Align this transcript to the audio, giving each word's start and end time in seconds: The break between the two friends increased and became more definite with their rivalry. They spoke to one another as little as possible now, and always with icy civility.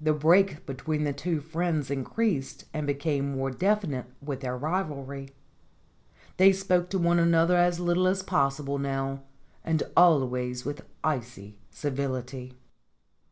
The 0.00 0.12
break 0.12 0.66
between 0.66 1.02
the 1.02 1.12
two 1.12 1.40
friends 1.40 1.90
increased 1.90 2.66
and 2.72 2.86
became 2.86 3.32
more 3.32 3.50
definite 3.50 4.06
with 4.22 4.38
their 4.38 4.56
rivalry. 4.56 5.30
They 6.36 6.52
spoke 6.52 6.88
to 6.90 6.98
one 7.00 7.18
another 7.18 7.56
as 7.56 7.80
little 7.80 8.06
as 8.06 8.22
possible 8.22 8.78
now, 8.78 9.24
and 9.64 9.82
always 9.96 10.64
with 10.64 10.86
icy 11.02 11.58
civility. 11.72 12.54